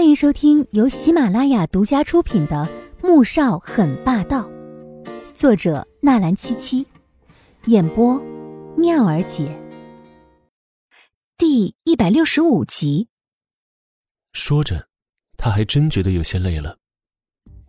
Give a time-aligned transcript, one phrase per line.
[0.00, 2.66] 欢迎收听由喜马拉雅独家出品的
[3.06, 4.48] 《穆少很霸道》，
[5.34, 6.86] 作者纳兰七七，
[7.66, 8.18] 演播
[8.78, 9.54] 妙儿姐。
[11.36, 13.08] 第一百六十五集。
[14.32, 14.88] 说着，
[15.36, 16.78] 他还真觉得有些累了。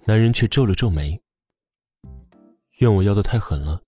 [0.05, 1.21] 男人却皱了皱眉
[2.79, 3.81] ：“怨我要的太狠了。”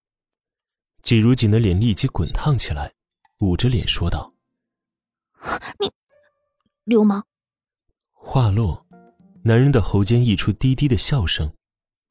[1.01, 2.93] 季如锦的脸立即滚烫起来，
[3.39, 4.33] 捂着脸说道
[5.79, 5.89] ：“你，
[6.83, 7.25] 流氓！”
[8.25, 8.83] 话落，
[9.43, 11.53] 男人的喉间溢出低低的笑声，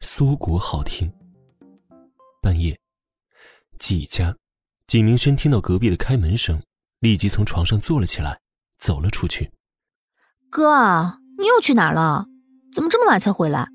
[0.01, 1.11] 酥骨好听。
[2.43, 2.79] 半夜，
[3.79, 4.37] 季家，
[4.87, 6.63] 季明轩听到隔壁的开门声，
[7.01, 8.39] 立即从床上坐了起来，
[8.79, 9.51] 走了出去。
[10.51, 12.27] 哥啊，你又去哪儿了？
[12.73, 13.67] 怎么这么晚才回来？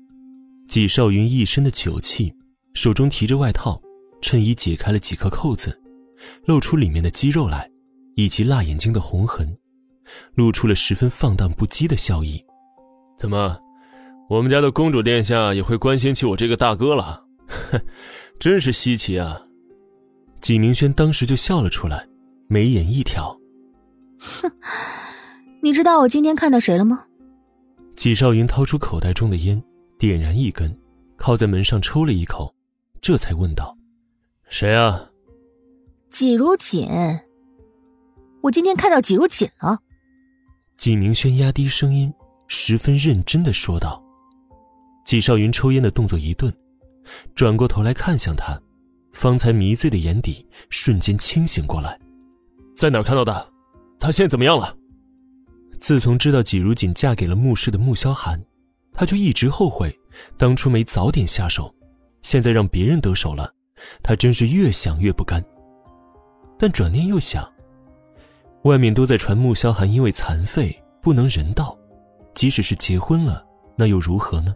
[0.68, 2.32] 季少云一身的酒气，
[2.72, 3.82] 手中提着外套，
[4.22, 5.78] 衬衣解开了几颗扣子，
[6.46, 7.68] 露出里面的肌肉来，
[8.14, 9.58] 以及辣眼睛的红痕。
[10.34, 12.44] 露出了十分放荡不羁的笑意。
[13.18, 13.58] 怎么，
[14.28, 17.24] 我们家的公主殿下也会关心起我这个大哥了？
[18.38, 19.42] 真是稀奇啊！
[20.40, 22.06] 纪明轩当时就笑了出来，
[22.46, 23.36] 眉眼一挑
[24.20, 24.50] ：“哼，
[25.62, 27.06] 你知道我今天看到谁了吗？”
[27.96, 29.60] 纪少云掏出口袋中的烟，
[29.98, 30.78] 点燃一根，
[31.16, 32.54] 靠在门上抽了一口，
[33.00, 33.76] 这才问道
[34.48, 35.10] ：“谁啊？”
[36.08, 36.88] 纪如锦。
[38.42, 39.80] 我今天看到纪如锦了。
[40.78, 42.10] 纪明轩压低声音，
[42.46, 44.00] 十分认真的说道
[45.04, 46.54] ：“纪少云抽烟的动作一顿，
[47.34, 48.56] 转过头来看向他，
[49.12, 51.98] 方才迷醉的眼底瞬间清醒过来。
[52.76, 53.52] 在哪儿看到的？
[53.98, 54.72] 他现在怎么样了？
[55.80, 58.40] 自从知道纪如锦嫁给了穆氏的穆萧寒，
[58.92, 59.92] 他就一直后悔
[60.36, 61.74] 当初没早点下手，
[62.22, 63.52] 现在让别人得手了，
[64.00, 65.44] 他真是越想越不甘。
[66.56, 67.44] 但转念又想。”
[68.62, 71.78] 外面都在传穆萧寒因为残废不能人道，
[72.34, 73.44] 即使是结婚了，
[73.76, 74.54] 那又如何呢？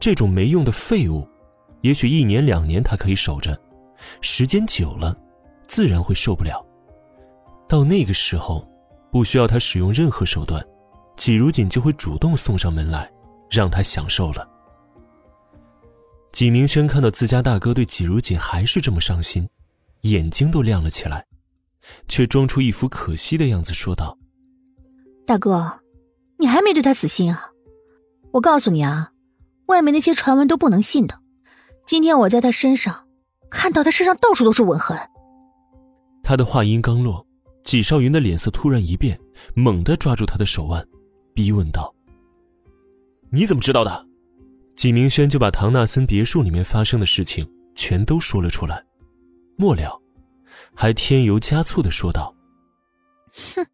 [0.00, 1.28] 这种没用的废物，
[1.82, 3.58] 也许一年两年他可以守着，
[4.20, 5.16] 时间久了，
[5.66, 6.64] 自然会受不了。
[7.68, 8.66] 到那个时候，
[9.12, 10.64] 不需要他使用任何手段，
[11.16, 13.10] 纪如锦就会主动送上门来，
[13.50, 14.48] 让他享受了。
[16.32, 19.46] 纪明轩看到自家大哥对纪如锦还是这么上心，
[20.02, 21.24] 眼睛都亮了起来。
[22.08, 24.18] 却装出一副可惜的样子，说道
[25.26, 25.80] ：“大哥，
[26.38, 27.50] 你还没对他死心啊？
[28.32, 29.12] 我告诉你啊，
[29.66, 31.20] 外面那些传闻都不能信的。
[31.86, 33.06] 今天我在他身上
[33.50, 34.98] 看到他身上到处都是吻痕。”
[36.22, 37.26] 他的话音刚落，
[37.64, 39.18] 纪少云的脸色突然一变，
[39.54, 40.86] 猛地抓住他的手腕，
[41.34, 41.94] 逼问道
[43.32, 44.06] ：“你怎么知道的？”
[44.76, 48.84] 纪明轩就把唐纳森别墅里面发生的事情全都说了出来，
[49.56, 50.00] 末了。
[50.80, 52.36] 还添油加醋的说道
[53.56, 53.66] ：“哼，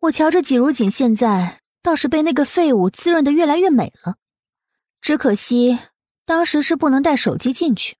[0.00, 4.14] 我瞧着季如锦现在倒是被那个废物滋润的越来越美了，
[5.02, 5.78] 只可惜
[6.24, 7.98] 当时是不能带手机进去，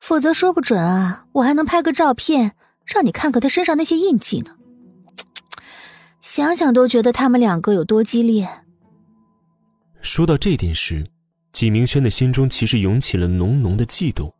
[0.00, 2.52] 否则说不准啊，我还能拍个照片
[2.84, 4.56] 让你看看他身上那些印记呢。
[6.20, 8.48] 想想都觉得他们两个有多激烈。”
[10.00, 11.04] 说到这点时，
[11.52, 14.32] 纪明轩的心中其实涌起了浓浓的嫉妒。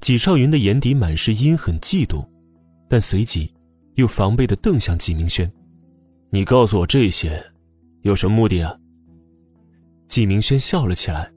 [0.00, 2.26] 纪少云的眼底满是阴狠嫉妒，
[2.90, 3.54] 但随即
[3.94, 5.48] 又防备的瞪向季明轩
[6.30, 7.40] ：“你告诉我这些，
[8.02, 8.76] 有什么目的啊？”
[10.08, 11.32] 季明轩笑了起来，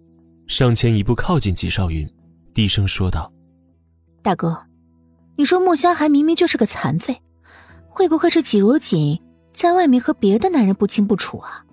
[0.48, 2.12] 上前一步靠近季少云，
[2.56, 3.32] 低声说道
[4.24, 4.58] ：“大哥，
[5.36, 7.22] 你说穆萧寒明明就是个残废，
[7.88, 9.22] 会不会是季如锦
[9.54, 11.64] 在外面和别的男人不清不楚啊？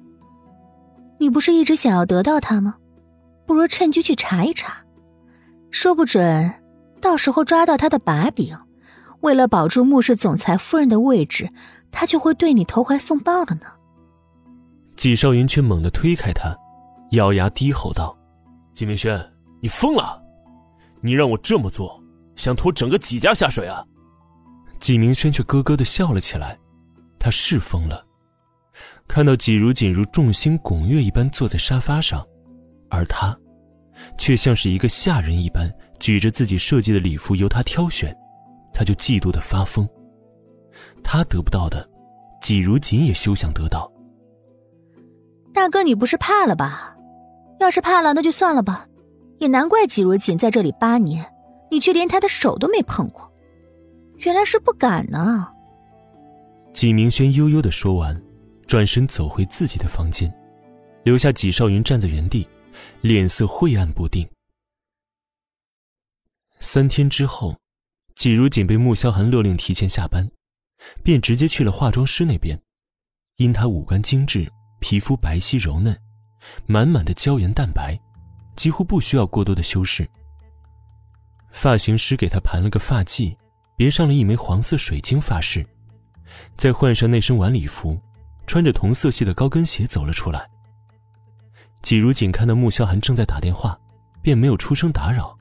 [1.19, 2.77] 你不是一直想要得到他吗？
[3.47, 4.85] 不如趁机去查一查。”
[5.73, 6.53] 说不准，
[7.01, 8.55] 到时候抓到他的把柄，
[9.20, 11.50] 为了保住穆氏总裁夫人的位置，
[11.91, 13.66] 他就会对你投怀送抱了呢。
[14.97, 16.54] 纪少云却猛地推开他，
[17.12, 18.16] 咬牙低吼道
[18.75, 19.19] ：“纪明轩，
[19.60, 20.22] 你疯了！
[21.00, 22.03] 你让我这么做，
[22.36, 23.84] 想拖整个纪家下水啊？”
[24.81, 26.58] 纪明轩却咯咯的笑了起来，
[27.19, 28.04] 他是疯了。
[29.06, 32.26] 看到纪如锦如众星拱月一般坐在沙发上，
[32.88, 33.37] 而他。
[34.16, 38.16] 却像是一个下人一般，举着自己设计的礼服由他挑选，
[38.81, 39.87] 他就嫉妒的发疯。
[41.05, 41.87] 他得不到的，
[42.41, 43.93] 季如锦也休想得到。
[45.53, 46.97] 大哥，你不是怕了吧？
[47.59, 48.88] 要是怕了，那就算了吧。
[49.38, 51.31] 也难怪季如锦在这里八年，
[51.71, 53.31] 你却连他的手都没碰过，
[54.21, 55.47] 原来是不敢呢。
[56.73, 58.19] 季明轩悠悠的说完，
[58.67, 60.33] 转身走回自己的房间，
[61.05, 62.49] 留下季少云站在原地。
[63.03, 64.26] 脸色晦暗不定。
[66.61, 67.55] 三天之后，
[68.20, 70.31] 季如锦被穆萧寒勒令提前下班，
[71.02, 72.61] 便直接去了化妆师那边。
[73.37, 74.46] 因她五官精致，
[74.78, 75.99] 皮肤白皙柔嫩，
[76.67, 77.99] 满满的胶原蛋白，
[78.56, 80.06] 几乎不需要过多的修饰。
[81.50, 83.34] 发型师给她盘了个发髻，
[83.75, 85.66] 别上了一枚黄色水晶发饰，
[86.58, 87.99] 再换上那身晚礼服，
[88.46, 90.46] 穿着同色系的高跟鞋走了出来。
[91.81, 93.81] 季如锦看到穆萧寒正在打电话，
[94.20, 95.34] 便没有出声打扰。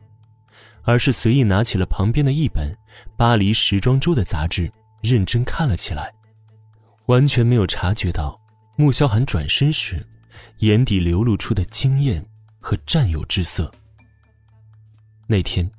[0.90, 2.76] 而是随意拿起了旁边的一本
[3.16, 4.72] 《巴黎时装周》的杂志，
[5.04, 6.12] 认真看了起来，
[7.06, 8.42] 完全没有察觉到
[8.76, 10.04] 穆萧寒转身时
[10.62, 12.26] 眼底流露出的惊艳
[12.60, 13.72] 和占有之色。
[15.28, 15.70] 那天，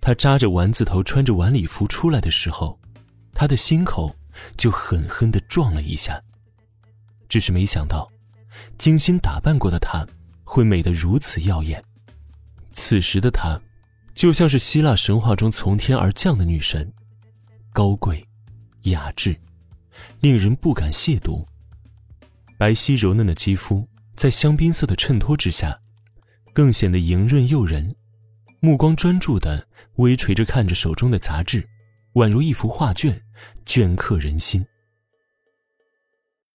[0.00, 2.80] 他扎着丸子头，穿着晚礼服出来的时候，
[3.34, 4.16] 他的心口
[4.56, 6.18] 就狠狠地撞了一下。
[7.28, 8.10] 只是没想到，
[8.78, 10.06] 精心打扮过的她
[10.44, 11.84] 会美得如此耀眼。
[12.72, 13.60] 此时的她。
[14.14, 16.90] 就像是希腊神话中从天而降的女神，
[17.72, 18.26] 高贵、
[18.82, 19.36] 雅致，
[20.20, 21.44] 令人不敢亵渎。
[22.56, 25.78] 白皙柔嫩的肌肤在香槟色的衬托之下，
[26.52, 27.94] 更显得莹润诱人。
[28.60, 29.66] 目光专注的
[29.96, 31.68] 微垂着看着手中的杂志，
[32.14, 33.20] 宛如一幅画卷，
[33.66, 34.64] 镌刻人心。